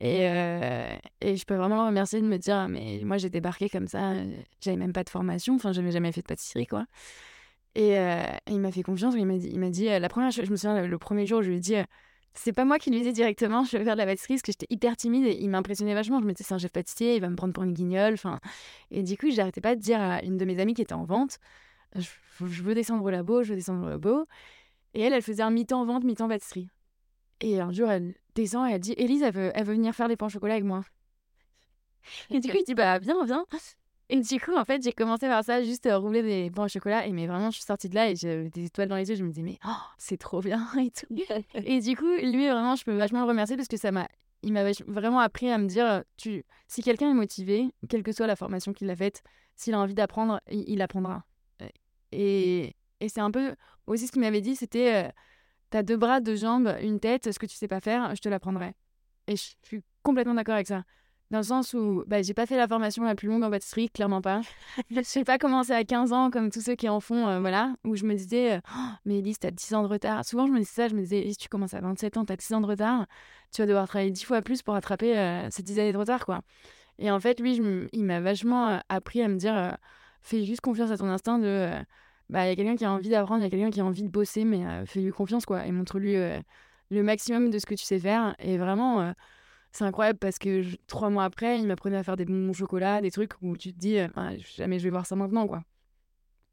[0.00, 3.68] Et, euh, et je peux vraiment le remercier de me dire, mais moi j'ai débarqué
[3.68, 4.14] comme ça,
[4.60, 6.86] j'avais même pas de formation, enfin j'avais jamais fait de pâtisserie quoi.
[7.74, 7.96] Et,
[8.48, 9.14] il m'a fait confiance.
[9.16, 11.50] Il m'a dit, il m'a dit la première, je me souviens, le premier jour, je
[11.50, 11.76] lui ai dit
[12.34, 14.42] c'est pas moi qui lui ai dit directement, je vais faire de la pâtisserie parce
[14.42, 16.20] que j'étais hyper timide et il m'impressionnait vachement.
[16.20, 18.14] Je me disais, c'est un chef pâtissier, il va me prendre pour une guignole.
[18.14, 18.40] Enfin,
[18.90, 21.04] et du coup, j'arrêtais pas de dire à une de mes amies qui était en
[21.04, 21.38] vente,
[21.94, 22.08] je,
[22.40, 24.26] veux descendre au labo, je veux descendre au labo.
[24.94, 26.68] Et elle, elle faisait un mi-temps vente, mi-temps pâtisserie.
[27.40, 30.08] Et un jour, elle descend et elle dit, Élise, elle veut, elle veut venir faire
[30.08, 30.84] des pains au chocolat avec moi.
[32.30, 33.46] Et du coup, il dit, bah viens, viens.
[34.10, 36.68] Et du coup, en fait, j'ai commencé par ça, juste euh, rouler des pains au
[36.68, 37.06] chocolat.
[37.06, 39.16] Et mais vraiment, je suis sortie de là et j'avais des étoiles dans les yeux.
[39.16, 41.06] Je me disais, mais oh, c'est trop bien et tout.
[41.54, 44.06] et du coup, lui, vraiment, je peux vachement le remercier parce que ça m'a,
[44.42, 48.26] il m'a vraiment appris à me dire, tu, si quelqu'un est motivé, quelle que soit
[48.26, 49.22] la formation qu'il a faite,
[49.56, 51.24] s'il a envie d'apprendre, il, apprendra.
[52.12, 53.54] Et, et c'est un peu
[53.86, 55.10] aussi ce qu'il m'avait dit, c'était, euh,
[55.74, 58.28] t'as deux bras, deux jambes, une tête, ce que tu sais pas faire, je te
[58.28, 58.74] l'apprendrai.
[59.26, 60.84] Et je suis complètement d'accord avec ça.
[61.32, 63.90] Dans le sens où bah, j'ai pas fait la formation la plus longue en pâtisserie,
[63.90, 64.40] clairement pas.
[64.90, 67.74] je n'ai pas commencé à 15 ans comme tous ceux qui en font, euh, voilà,
[67.82, 70.24] où je me disais, oh, mais Elise, t'as 10 ans de retard.
[70.24, 72.36] Souvent, je me disais ça, je me disais, si tu commences à 27 ans, t'as
[72.36, 73.06] 10 ans de retard,
[73.52, 76.24] tu vas devoir travailler 10 fois plus pour attraper euh, ces 10 années de retard,
[76.24, 76.42] quoi.
[77.00, 77.60] Et en fait, lui,
[77.92, 79.76] il m'a vachement euh, appris à me dire,
[80.22, 81.68] fais juste confiance à ton instinct de,
[82.30, 83.84] bah, il y a quelqu'un qui a envie d'apprendre, il y a quelqu'un qui a
[83.84, 86.14] envie de bosser, mais fais-lui confiance, quoi, et montre-lui
[86.90, 88.34] le maximum de ce que tu sais faire.
[88.38, 89.14] Et vraiment
[89.74, 93.00] c'est incroyable parce que trois mois après, il m'apprenait à faire des bonbons au chocolat,
[93.00, 94.08] des trucs où tu te dis, euh,
[94.56, 95.64] jamais je vais voir ça maintenant, quoi.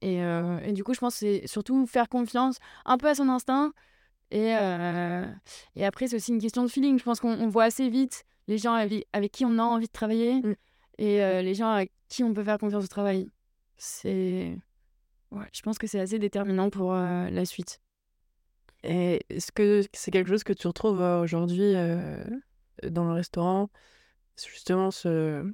[0.01, 3.13] Et, euh, et, du coup, je pense que c'est surtout faire confiance un peu à
[3.13, 3.73] son instinct.
[4.31, 5.23] Et, euh,
[5.75, 6.97] et après, c'est aussi une question de feeling.
[6.97, 10.41] Je pense qu'on voit assez vite les gens avec, qui on a envie de travailler
[10.41, 10.55] mm.
[10.97, 13.29] et les gens avec qui on peut faire confiance au travail.
[13.77, 14.57] C'est.
[15.31, 17.81] Ouais, je pense que c'est assez déterminant pour la suite.
[18.83, 21.73] Et est-ce que c'est quelque chose que tu retrouves aujourd'hui
[22.83, 23.69] dans le restaurant,
[24.37, 25.49] justement ce,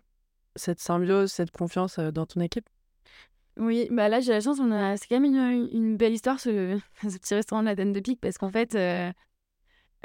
[0.56, 2.68] cette symbiose, cette confiance dans ton équipe?
[3.58, 6.40] Oui, bah là j'ai la chance, on a, c'est quand même une, une belle histoire
[6.40, 9.12] ce, ce, petit restaurant de la Dame de Pique parce qu'en fait, euh,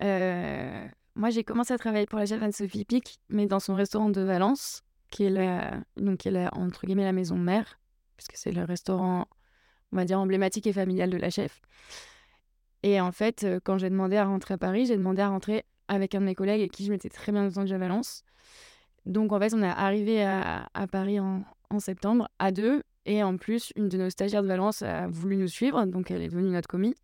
[0.02, 4.08] euh, moi j'ai commencé à travailler pour la chef Anne-Sophie Pique, mais dans son restaurant
[4.08, 7.78] de Valence, qui est la, donc qui est la, entre guillemets la maison mère,
[8.16, 9.26] puisque c'est le restaurant,
[9.92, 11.60] on va dire, emblématique et familial de la chef.
[12.82, 16.14] Et en fait, quand j'ai demandé à rentrer à Paris, j'ai demandé à rentrer avec
[16.14, 18.24] un de mes collègues avec qui je m'étais très bien entendue à Valence.
[19.06, 21.44] Donc en fait, on est arrivé à, Paris en,
[21.78, 22.82] septembre à deux.
[23.04, 26.22] Et en plus, une de nos stagiaires de Valence a voulu nous suivre, donc elle
[26.22, 26.94] est devenue notre commis.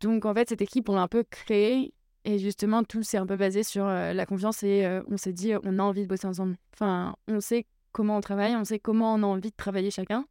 [0.00, 1.92] Donc en fait, cette équipe, on l'a un peu créée.
[2.24, 5.32] Et justement, tout s'est un peu basé sur euh, la confiance et euh, on s'est
[5.32, 6.56] dit, on a envie de bosser ensemble.
[6.72, 10.24] Enfin, on sait comment on travaille, on sait comment on a envie de travailler chacun.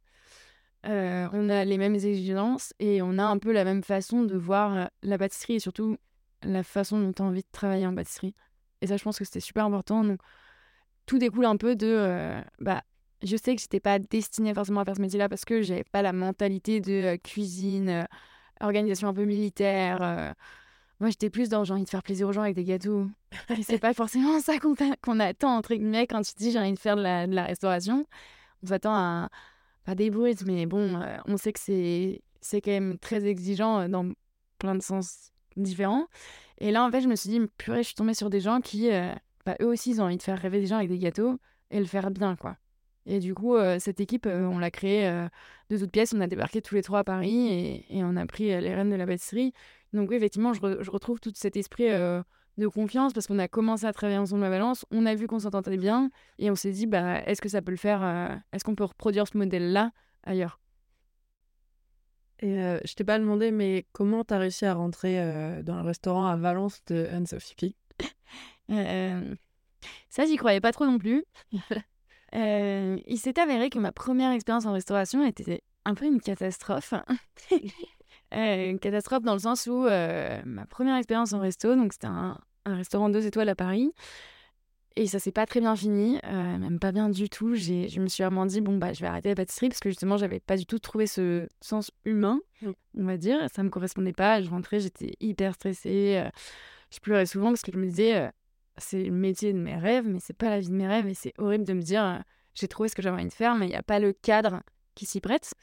[0.86, 4.36] Euh, on a les mêmes exigences et on a un peu la même façon de
[4.36, 5.96] voir la pâtisserie et surtout
[6.42, 8.34] la façon dont tu as envie de travailler en pâtisserie.
[8.80, 10.04] Et ça, je pense que c'était super important.
[10.04, 10.20] Donc,
[11.06, 11.86] tout découle un peu de.
[11.86, 12.82] Euh, bah,
[13.22, 16.02] je sais que j'étais pas destinée forcément à faire ce métier-là parce que j'avais pas
[16.02, 18.04] la mentalité de euh, cuisine, euh,
[18.60, 20.34] organisation un peu militaire.
[21.00, 23.08] Moi, j'étais plus dans j'ai envie de faire plaisir aux gens avec des gâteaux.
[23.56, 26.78] Et c'est pas forcément ça qu'on attend, entre guillemets, quand tu dis j'ai envie de
[26.78, 28.06] faire la, de la restauration.
[28.62, 29.28] On s'attend à.
[29.84, 30.10] Pas des
[30.46, 34.12] mais bon, on sait que c'est quand même très exigeant dans
[34.58, 36.06] plein de sens différents.
[36.58, 38.60] Et là, en fait, je me suis dit, purée, je suis tombée sur des gens
[38.60, 39.12] qui, euh,
[39.44, 41.38] bah, eux aussi, ils ont envie de faire rêver des gens avec des gâteaux
[41.70, 42.56] et le faire bien, quoi.
[43.04, 45.10] Et du coup, euh, cette équipe, euh, on l'a créée
[45.70, 46.14] de toutes pièces.
[46.14, 48.90] On a débarqué tous les trois à Paris et, et on a pris les rênes
[48.90, 49.52] de la pâtisserie.
[49.92, 51.88] Donc, oui, effectivement, je, je retrouve tout cet esprit
[52.58, 54.84] de confiance parce qu'on a commencé à travailler ensemble à Valence.
[54.90, 57.70] On a vu qu'on s'entendait bien et on s'est dit, bah, est-ce que ça peut
[57.70, 58.02] le faire
[58.52, 59.90] Est-ce qu'on peut reproduire ce modèle-là
[60.24, 60.58] ailleurs?
[62.42, 65.76] Et euh, je t'ai pas demandé, mais comment tu as réussi à rentrer euh, dans
[65.76, 67.76] le restaurant à Valence de Anne-Sophie?
[68.70, 69.34] Euh,
[70.10, 71.24] Ça, j'y croyais pas trop non plus.
[72.32, 76.94] il s'est avéré que ma première expérience en restauration était un peu une catastrophe.
[78.32, 82.76] une catastrophe dans le sens où ma première expérience en resto, donc c'était un, un
[82.76, 83.92] restaurant deux étoiles à Paris,
[84.96, 87.54] et ça s'est pas très bien fini, euh, même pas bien du tout.
[87.54, 89.88] J'ai, je me suis vraiment dit, bon, bah, je vais arrêter la pâtisserie parce que
[89.88, 92.70] justement, j'avais pas du tout trouvé ce sens humain, mmh.
[92.98, 93.38] on va dire.
[93.54, 94.42] Ça me correspondait pas.
[94.42, 96.22] Je rentrais, j'étais hyper stressée.
[96.22, 96.30] Euh,
[96.90, 98.28] je pleurais souvent parce que je me disais, euh,
[98.76, 101.08] c'est le métier de mes rêves, mais c'est pas la vie de mes rêves.
[101.08, 102.22] Et c'est horrible de me dire,
[102.54, 104.62] j'ai trouvé ce que j'avais envie de faire, mais il n'y a pas le cadre
[104.94, 105.54] qui s'y prête.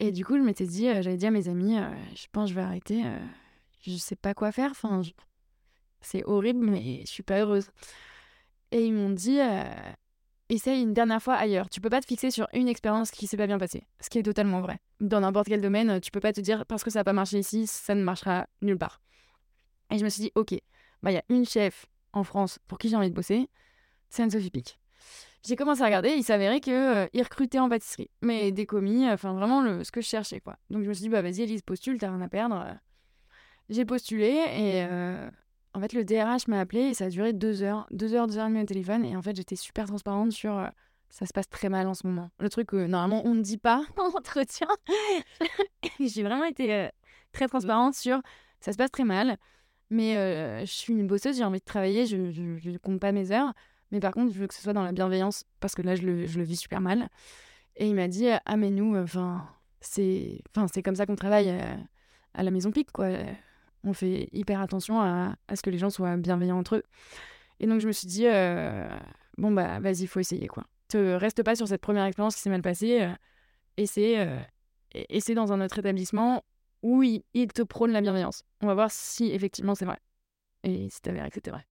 [0.00, 1.76] Et du coup, je m'étais dit, j'avais dit à mes amis,
[2.16, 3.04] je pense que je vais arrêter.
[3.86, 4.70] je sais pas quoi faire.
[4.72, 5.02] Enfin,
[6.00, 7.70] c'est horrible, mais je suis pas heureuse.
[8.72, 9.64] Et ils m'ont dit euh,
[10.48, 11.68] essaye une dernière fois ailleurs.
[11.68, 13.84] Tu peux pas te fixer sur une expérience qui s'est pas bien passée.
[14.00, 14.78] Ce qui est totalement vrai.
[15.00, 17.38] Dans n'importe quel domaine, tu peux pas te dire parce que ça n'a pas marché
[17.38, 19.00] ici, ça ne marchera nulle part.
[19.90, 20.54] Et je me suis dit ok,
[21.02, 23.48] bah il y a une chef en France pour qui j'ai envie de bosser,
[24.08, 24.79] c'est Anne-Sophie Pic.
[25.46, 26.10] J'ai commencé à regarder.
[26.10, 28.10] Il s'avérait qu'ils recrutaient en pâtisserie.
[28.22, 30.40] Mais des commis, enfin vraiment le, ce que je cherchais.
[30.40, 30.56] quoi.
[30.70, 32.66] Donc je me suis dit, bah vas-y, Elise, postule, t'as rien à perdre.
[33.68, 34.84] J'ai postulé et
[35.72, 37.86] en fait, le DRH m'a appelé et ça a duré deux heures.
[37.90, 39.04] Deux heures, deux heures et demie au téléphone.
[39.04, 40.68] Et en fait, j'étais super transparente sur
[41.10, 42.30] ça se passe très mal en ce moment.
[42.38, 44.68] Le truc que normalement on ne dit pas en entretien.
[46.00, 46.88] j'ai vraiment été
[47.32, 48.20] très transparente sur
[48.60, 49.36] ça se passe très mal.
[49.90, 50.14] Mais
[50.64, 53.52] je suis une bosseuse, j'ai envie de travailler, je ne compte pas mes heures.
[53.90, 56.02] Mais par contre, je veux que ce soit dans la bienveillance parce que là, je
[56.02, 57.08] le, vis super mal.
[57.76, 59.48] Et il m'a dit Ah, mais nous, enfin,
[59.80, 60.42] c'est
[60.84, 61.50] comme ça qu'on travaille
[62.34, 63.08] à la maison pique, quoi.
[63.82, 66.82] On fait hyper attention à, à, ce que les gens soient bienveillants entre eux.
[67.60, 68.26] Et donc, je me suis dit
[69.38, 70.64] Bon, bah, vas-y, il faut essayer, quoi.
[70.88, 73.08] Te reste pas sur cette première expérience qui s'est mal passée.
[73.76, 74.28] essaie,
[74.92, 76.44] essaie dans un autre établissement
[76.82, 77.22] où il,
[77.52, 78.44] te prône la bienveillance.
[78.60, 79.98] On va voir si effectivement c'est vrai.
[80.62, 81.66] Et si t'avais que c'était vrai.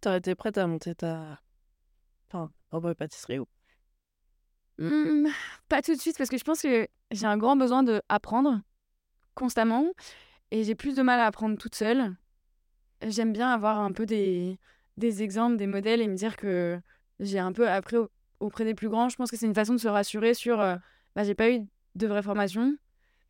[0.00, 1.40] T'aurais été prête à monter ta.
[2.30, 3.46] Enfin, robe pâtisserie ou
[4.78, 5.28] mmh,
[5.68, 8.60] Pas tout de suite, parce que je pense que j'ai un grand besoin d'apprendre
[9.34, 9.86] constamment.
[10.50, 12.16] Et j'ai plus de mal à apprendre toute seule.
[13.06, 14.58] J'aime bien avoir un peu des,
[14.96, 16.80] des exemples, des modèles et me dire que
[17.20, 17.96] j'ai un peu appris
[18.40, 19.08] auprès des plus grands.
[19.08, 20.60] Je pense que c'est une façon de se rassurer sur.
[20.60, 20.76] Euh,
[21.14, 21.60] bah, j'ai pas eu
[21.94, 22.76] de vraie formation.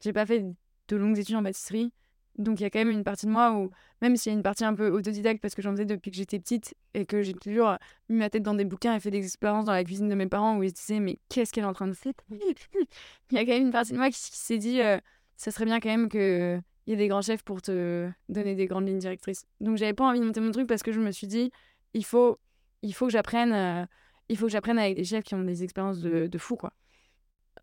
[0.01, 0.45] J'ai pas fait
[0.89, 1.93] de longues études en pâtisserie.
[2.38, 3.70] Donc il y a quand même une partie de moi où,
[4.01, 6.16] même s'il y a une partie un peu autodidacte parce que j'en faisais depuis que
[6.16, 7.77] j'étais petite et que j'ai toujours
[8.09, 10.29] mis ma tête dans des bouquins et fait des expériences dans la cuisine de mes
[10.29, 12.12] parents où ils se disaient mais qu'est-ce qu'elle est en train de faire?
[12.31, 14.98] Il y a quand même une partie de moi qui, s'est dit euh,
[15.37, 18.66] ça serait bien quand même qu'il y ait des grands chefs pour te donner des
[18.66, 19.44] grandes lignes directrices.
[19.61, 21.51] Donc j'avais pas envie de monter mon truc parce que je me suis dit
[21.92, 22.38] il faut,
[22.83, 23.85] il faut que j'apprenne euh,
[24.29, 26.72] il faut que j'apprenne avec des chefs qui ont des expériences de, de fou quoi.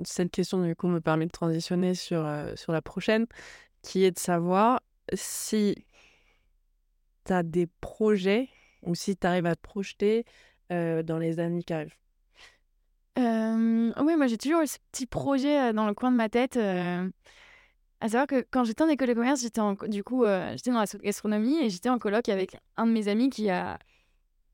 [0.03, 3.27] Cette question, du coup, me permet de transitionner sur, euh, sur la prochaine,
[3.85, 4.81] qui est de savoir
[5.13, 5.75] si
[7.25, 8.49] tu as des projets
[8.81, 10.25] ou si tu arrives à te projeter
[10.71, 11.95] euh, dans les années qui arrivent.
[13.17, 16.57] oui, moi j'ai toujours eu ce petit projet euh, dans le coin de ma tête.
[16.57, 20.99] à savoir que quand j'étais en école de commerce, j'étais du coup j'étais dans la
[21.03, 23.79] gastronomie et j'étais en colloque avec un de mes amis qui a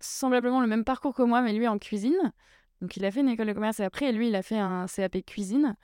[0.01, 2.33] semblablement le même parcours que moi, mais lui en cuisine.
[2.81, 4.87] Donc il a fait une école de commerce et après, lui, il a fait un
[4.87, 5.75] CAP cuisine.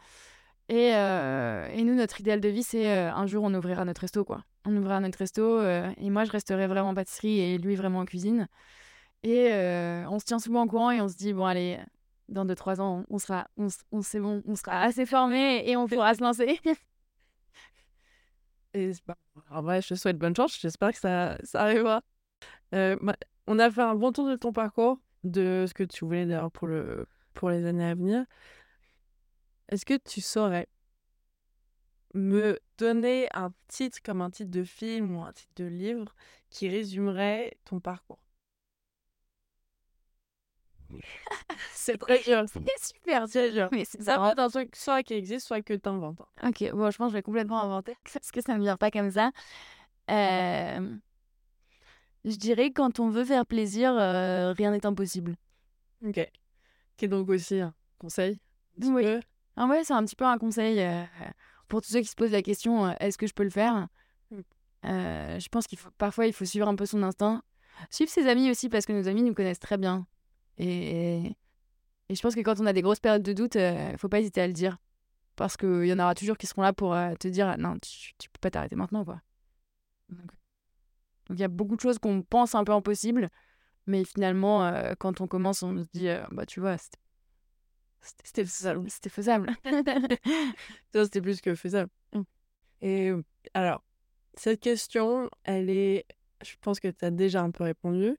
[0.69, 4.01] Et, euh, et nous, notre idéal de vie, c'est euh, un jour, on ouvrira notre
[4.01, 4.43] resto, quoi.
[4.65, 7.99] On ouvrira notre resto euh, et moi, je resterai vraiment en pâtisserie et lui, vraiment
[7.99, 8.47] en cuisine.
[9.23, 9.49] Et
[10.09, 11.79] on se tient souvent au courant et on se dit, bon, allez,
[12.29, 16.13] dans 2-3 ans, on sera, on, on, bon, on sera assez formé et on pourra
[16.13, 16.59] se lancer.
[18.73, 18.91] et
[19.49, 20.57] en vrai, je te souhaite bonne chance.
[20.59, 22.01] J'espère que ça, ça arrivera.
[22.71, 26.51] on a fait un bon tour de ton parcours de ce que tu voulais d'ailleurs
[26.51, 28.25] pour, le, pour les années à venir.
[29.69, 30.67] Est-ce que tu saurais
[32.13, 36.15] me donner un titre comme un titre de film ou un titre de livre
[36.49, 38.19] qui résumerait ton parcours?
[41.71, 42.45] C'est très dur.
[42.47, 43.69] C'est super dur.
[43.71, 46.21] Mais c'est ça un truc soit qui existe, soit que tu inventes.
[46.43, 48.77] Ok, bon, je pense que je vais complètement inventer parce que ça ne me vient
[48.77, 49.31] pas comme ça.
[50.09, 50.95] Euh...
[52.23, 55.35] Je dirais quand on veut faire plaisir, euh, rien n'est impossible.
[56.01, 56.31] Ok.
[56.95, 58.39] Qui est donc aussi un conseil
[58.81, 59.19] Oui.
[59.57, 61.03] Ah ouais, c'est un petit peu un conseil euh,
[61.67, 63.87] pour tous ceux qui se posent la question euh, est-ce que je peux le faire?
[64.31, 64.39] Mmh.
[64.83, 67.43] Je pense qu'il faut parfois il faut suivre un peu son instinct,
[67.89, 70.07] suivre ses amis aussi parce que nos amis nous connaissent très bien.
[70.57, 71.35] Et,
[72.09, 74.19] et je pense que quand on a des grosses périodes de doute, il faut pas
[74.19, 74.77] hésiter à le dire
[75.35, 78.29] parce qu'il y en aura toujours qui seront là pour te dire non tu, tu
[78.29, 79.21] peux pas t'arrêter maintenant quoi.
[81.27, 83.29] Donc il y a beaucoup de choses qu'on pense un peu impossibles,
[83.85, 86.99] mais finalement, euh, quand on commence, on se dit, euh, bah tu vois, c'était
[88.01, 88.89] faisable.
[88.89, 89.55] C'était faisable.
[90.93, 91.89] c'était plus que faisable.
[92.13, 92.21] Mmh.
[92.81, 93.11] Et
[93.53, 93.83] alors,
[94.35, 96.05] cette question, elle est,
[96.43, 98.15] je pense que tu as déjà un peu répondu,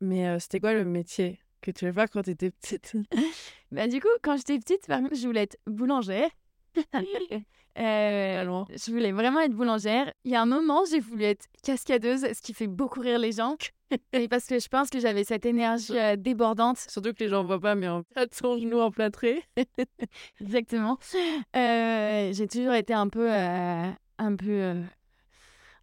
[0.00, 2.96] mais euh, c'était quoi le métier que tu voulais faire quand tu étais petite?
[3.72, 6.30] Bah, Du coup, quand j'étais petite, par exemple, je voulais être boulangère.
[7.78, 10.10] Euh, je voulais vraiment être boulangère.
[10.24, 13.32] Il y a un moment, j'ai voulu être cascadeuse, ce qui fait beaucoup rire les
[13.32, 13.56] gens.
[14.14, 16.78] et parce que je pense que j'avais cette énergie euh, débordante.
[16.78, 19.44] Surtout que les gens ne voient pas, mais en fait, son genou emplâtré.
[20.40, 20.98] Exactement.
[21.54, 24.82] Euh, j'ai toujours été un peu, un peu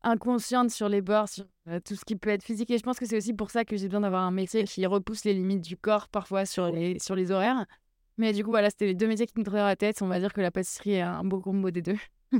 [0.02, 1.46] inconsciente sur les bords, sur
[1.86, 2.72] tout ce qui peut être physique.
[2.72, 4.84] Et je pense que c'est aussi pour ça que j'ai besoin d'avoir un métier qui
[4.88, 7.66] repousse les limites du corps parfois sur les, sur les horaires.
[8.18, 10.02] Mais du coup, voilà, c'était les deux métiers qui me traversaient la tête.
[10.02, 11.98] On va dire que la pâtisserie est un beau combo des deux.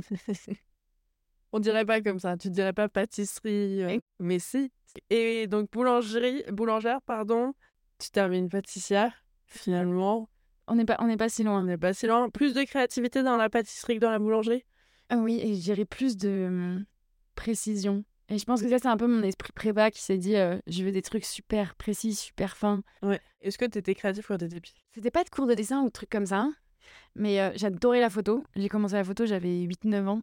[1.52, 2.36] On dirait pas comme ça.
[2.36, 4.72] Tu dirais pas pâtisserie, euh, mais si.
[5.10, 7.54] Et donc boulangerie, boulangère, pardon.
[7.98, 10.28] Tu termines pâtissière, finalement.
[10.66, 11.60] On n'est pas, on n'est pas si loin.
[11.60, 12.28] On n'est pas si loin.
[12.30, 14.64] Plus de créativité dans la pâtisserie que dans la boulangerie?
[15.10, 16.84] Ah oui, et je dirais plus de hum,
[17.34, 18.04] précision.
[18.30, 20.58] Et je pense que ça, c'est un peu mon esprit prépa qui s'est dit euh,
[20.66, 22.82] je veux des trucs super précis, super fins.
[23.02, 23.20] Ouais.
[23.42, 24.76] Est-ce que tu étais créatif quand t'étais petite?
[24.92, 26.48] C'était pas de cours de dessin ou de trucs comme ça,
[27.14, 28.42] mais euh, j'adorais la photo.
[28.56, 30.22] J'ai commencé la photo, j'avais 8-9 ans.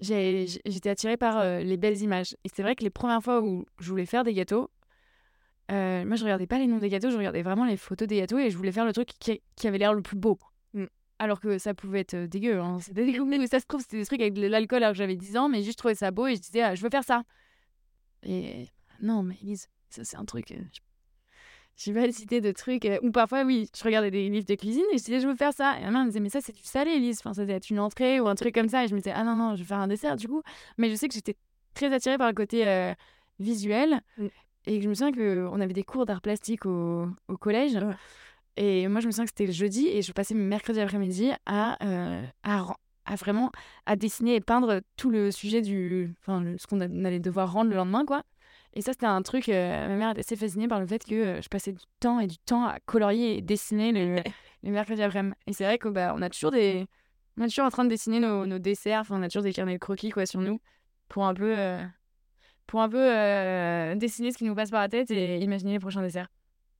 [0.00, 2.36] J'étais attirée par euh, les belles images.
[2.44, 4.70] Et c'est vrai que les premières fois où je voulais faire des gâteaux,
[5.70, 8.38] moi je regardais pas les noms des gâteaux, je regardais vraiment les photos des gâteaux
[8.38, 10.38] et je voulais faire le truc qui, qui avait l'air le plus beau.
[11.24, 12.60] Alors que ça pouvait être euh, dégueu.
[12.60, 12.78] Hein.
[12.80, 15.16] C'était dégueu, mais ça se trouve, c'était des trucs avec de l'alcool alors que j'avais
[15.16, 17.04] 10 ans, mais juste je trouvais ça beau et je disais, ah, je veux faire
[17.04, 17.22] ça.
[18.22, 18.68] Et
[19.00, 20.52] non, mais Elise, ça c'est un truc.
[20.52, 20.80] euh, je-
[21.76, 22.84] J'ai pas cité de trucs.
[22.84, 25.34] euh, Ou parfois, oui, je regardais des livres de cuisine et je disais, je veux
[25.34, 25.78] faire ça.
[25.80, 27.18] Et ma mère me disait, mais ça c'est du salé, Elise.
[27.20, 28.84] Enfin, ça doit être une entrée ou un truc comme ça.
[28.84, 30.42] Et je me disais, ah non, non, je vais faire un dessert du coup.
[30.78, 31.36] Mais je sais que j'étais
[31.74, 32.92] très attirée par le côté euh,
[33.40, 34.00] visuel.
[34.18, 34.26] Mm.
[34.66, 37.74] Et je me souviens qu'on avait des cours d'art plastique au, au collège.
[37.74, 37.94] Ouais.
[38.56, 41.30] Et moi, je me souviens que c'était le jeudi et je passais mes mercredis après-midi
[41.46, 43.50] à, euh, à, vraiment
[43.86, 46.14] à dessiner et peindre tout le sujet du.
[46.20, 48.22] Enfin, le- ce qu'on allait devoir rendre le lendemain, quoi.
[48.74, 49.48] Et ça, c'était un truc.
[49.48, 52.20] euh, ma mère était assez fascinée par le fait que euh, je passais du temps
[52.20, 54.22] et du temps à colorier et dessiner le,
[54.62, 55.34] les mercredis après-midi.
[55.46, 56.86] Et c'est vrai qu'on bah, on a toujours des.
[57.36, 59.00] On est toujours en train de dessiner nos, nos desserts.
[59.00, 60.60] Enfin, on a toujours des carnets de croquis, quoi, sur nous.
[61.08, 61.56] Pour un peu.
[62.66, 66.02] pour un peu dessiner ce qui nous passe par la tête et imaginer les prochains
[66.02, 66.28] desserts.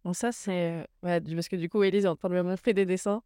[0.04, 0.86] Bon, ça, c'est.
[1.02, 3.22] Ouais, parce que du coup, Elise est en train de me montrer des dessins.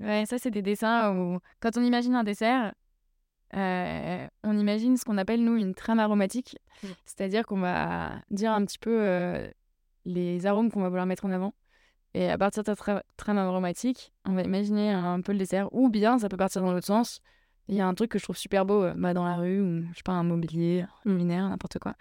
[0.00, 2.72] Ouais, ça, c'est des dessins où, quand on imagine un dessert,
[3.54, 6.56] euh, on imagine ce qu'on appelle, nous, une trame aromatique.
[6.82, 6.86] Mm.
[7.04, 9.46] C'est-à-dire qu'on va dire un petit peu euh,
[10.06, 11.54] les arômes qu'on va vouloir mettre en avant.
[12.14, 15.68] Et à partir de cette tra- trame aromatique, on va imaginer un peu le dessert.
[15.74, 17.20] Ou bien, ça peut partir dans l'autre sens.
[17.68, 19.60] Il y a un truc que je trouve super beau euh, bah, dans la rue,
[19.60, 21.94] ou je sais pas, un mobilier, un luminaire, n'importe quoi.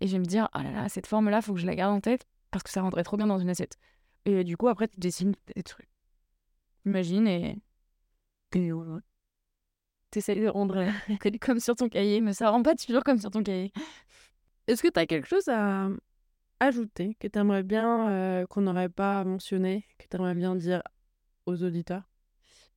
[0.00, 1.94] Et je vais me dire, oh là là, cette forme-là, faut que je la garde
[1.94, 3.78] en tête parce que ça rendrait trop bien dans une assiette.
[4.26, 5.88] Et du coup, après, tu dessines des trucs.
[6.86, 7.58] Imagine et.
[10.12, 10.86] T'essayes de rendre
[11.40, 13.72] comme sur ton cahier, mais ça rend pas toujours comme sur ton cahier.
[14.68, 15.88] Est-ce que tu as quelque chose à
[16.60, 20.80] ajouter que tu aimerais bien euh, qu'on n'aurait pas mentionné, que tu aimerais bien dire
[21.46, 22.04] aux auditeurs?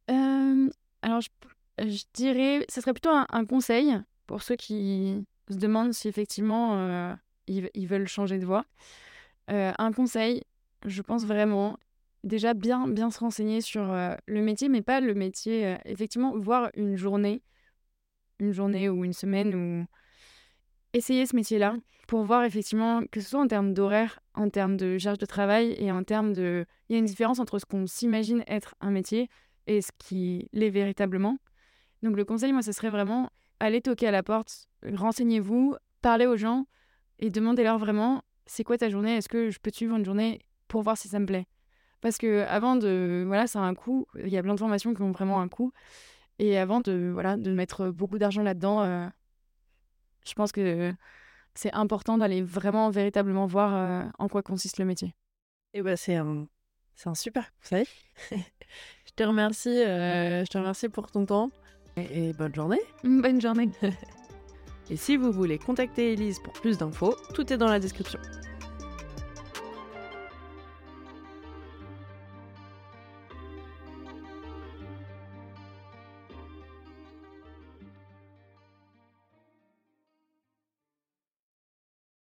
[0.09, 0.71] Euh,
[1.03, 1.29] alors, je,
[1.77, 6.79] je dirais, ce serait plutôt un, un conseil pour ceux qui se demandent si effectivement
[6.79, 7.13] euh,
[7.45, 8.65] ils, ils veulent changer de voie.
[9.49, 10.43] Euh, un conseil,
[10.86, 11.77] je pense vraiment,
[12.23, 16.38] déjà bien, bien se renseigner sur euh, le métier, mais pas le métier, euh, effectivement,
[16.38, 17.41] voir une journée,
[18.39, 19.86] une journée ou une semaine ou
[20.93, 21.75] essayer ce métier-là
[22.07, 25.75] pour voir effectivement que ce soit en termes d'horaire, en termes de charge de travail
[25.77, 26.65] et en termes de...
[26.88, 29.29] Il y a une différence entre ce qu'on s'imagine être un métier
[29.65, 31.38] et ce qui l'est véritablement.
[32.03, 33.29] Donc le conseil, moi, ce serait vraiment
[33.60, 36.67] aller toquer à la porte, renseignez-vous, parlez aux gens
[37.19, 40.41] et demandez-leur vraiment c'est quoi ta journée, est-ce que je peux te suivre une journée
[40.67, 41.45] pour voir si ça me plaît?
[42.01, 43.23] Parce que avant de...
[43.27, 45.47] Voilà, ça a un coût, il y a plein de formations qui ont vraiment un
[45.47, 45.71] coût.
[46.39, 49.07] Et avant de, voilà, de mettre beaucoup d'argent là-dedans, euh,
[50.25, 50.93] je pense que
[51.55, 55.15] c'est important d'aller vraiment, véritablement voir euh, en quoi consiste le métier.
[55.73, 56.47] Eh ben, c'est un,
[56.95, 57.88] c'est un super conseil.
[58.31, 61.49] je te remercie, euh, je te remercie pour ton temps
[61.95, 62.81] et, et bonne journée.
[63.03, 63.69] Bonne journée.
[64.89, 68.19] Et si vous voulez contacter Elise pour plus d'infos, tout est dans la description.